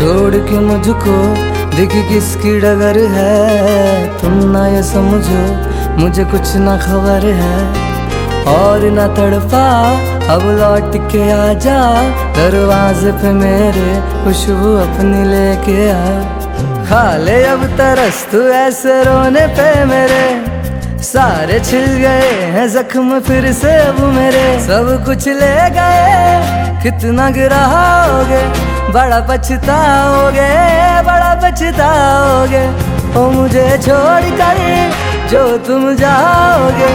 [0.00, 1.14] छोड़ के मुझको?
[1.76, 5.40] दिख किसकी डगर है। तुम ना ये समझो,
[5.96, 7.58] मुझे कुछ ना खबर है।
[8.44, 9.64] और ना तड़पा,
[10.34, 11.80] अब लौट के आ जा
[12.36, 13.90] दरवाजे पे मेरे
[14.24, 16.04] खुशबू अपनी लेके आ।
[16.84, 20.24] खा ले अब तरस तू ऐसे रोने पे मेरे।
[21.02, 28.42] सारे छिल गए हैं जख्म फिर से अब मेरे। सब कुछ ले गए कितना गिराओगे?
[28.92, 30.48] बड़ा पछताओगे
[31.06, 32.62] बड़ा पछताओगे।
[33.18, 34.58] ओ मुझे छोड़ कर
[35.30, 36.88] जो तुम जाओगे,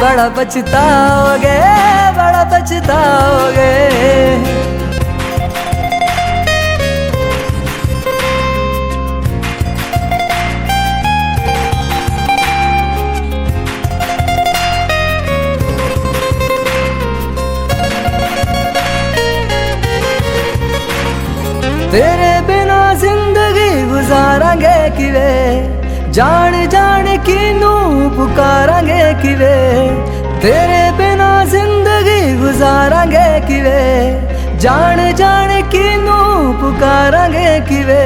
[0.00, 1.56] बड़ा पछताओगे
[2.18, 2.99] बड़ा पछताओगे
[21.92, 25.30] तेरे बिना ज़िंदगी गुजारांगे किवे?
[26.16, 27.72] जान जान किनू
[28.16, 29.56] पुकारांगे किवे?
[30.42, 33.82] तेरे बिना ज़िंदगी गुजारांगे किवे?
[34.62, 36.18] जान जान किनू
[36.60, 38.04] पुकारांगे किवे?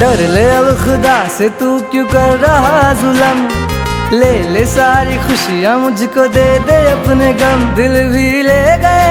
[0.00, 3.38] डर ले अब खुदा से तू क्यों कर रहा जुलम?
[4.20, 9.01] ले ले सारी खुशियाँ मुझको दे दे अपने गम। दिल भी ले गए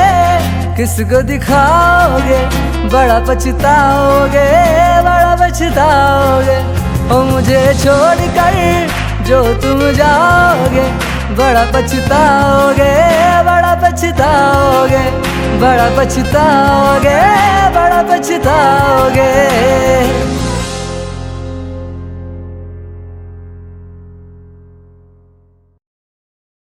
[0.81, 2.37] किसको दिखाओगे?
[2.89, 4.45] बड़ा पछताओगे
[5.05, 6.55] बड़ा पछताओगे।
[7.13, 8.57] ओ मुझे छोड़ कर
[9.27, 10.85] जो तुम जाओगे,
[11.37, 12.89] बड़ा पछताओगे
[13.45, 15.03] बड़ा पछताओगे।
[15.61, 17.17] बड़ा पछताओगे
[17.77, 18.90] बड़ा पछताओगे